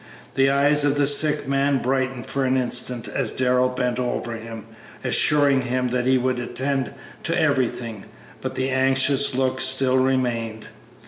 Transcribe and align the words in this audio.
The 0.33 0.49
eyes 0.49 0.83
of 0.83 0.95
the 0.95 1.05
sick 1.05 1.47
man 1.47 1.79
brightened 1.79 2.25
for 2.25 2.43
an 2.43 2.57
instant 2.57 3.07
as 3.07 3.31
Darrell 3.31 3.69
bent 3.69 3.99
over 3.99 4.31
him, 4.35 4.65
assuring 5.03 5.61
him 5.61 5.89
that 5.89 6.07
he 6.07 6.17
would 6.17 6.39
attend 6.39 6.91
to 7.21 7.39
everything, 7.39 8.05
but 8.41 8.55
the 8.55 8.71
anxious 8.71 9.35
look 9.35 9.59
still 9.59 9.99
remained. 9.99 10.69